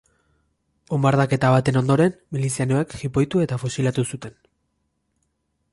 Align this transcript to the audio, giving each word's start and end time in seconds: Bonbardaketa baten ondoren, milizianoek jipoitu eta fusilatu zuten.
Bonbardaketa 0.93 1.51
baten 1.55 1.77
ondoren, 1.81 2.15
milizianoek 2.37 2.95
jipoitu 3.03 3.45
eta 3.49 3.61
fusilatu 3.65 4.07
zuten. 4.15 4.37